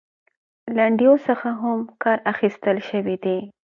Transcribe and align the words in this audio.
لنډيو 0.75 1.13
څخه 1.27 1.49
هم 1.61 1.79
کار 2.03 2.17
اخيستل 2.33 2.77
شوى 2.89 3.15
دى. 3.23 3.37